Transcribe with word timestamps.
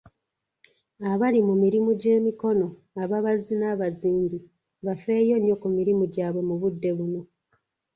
Abali 1.11 1.39
mu 1.47 1.53
mirimu 1.63 1.91
gy'emikono, 2.01 2.67
ababazzi, 3.03 3.53
n'abazimbi, 3.57 4.37
bafeeyo 4.85 5.35
nnyo 5.39 5.55
ku 5.61 5.67
mirimu 5.77 6.03
gyabwe 6.13 6.41
mu 6.49 6.55
budde 6.61 6.91
buno. 6.97 7.21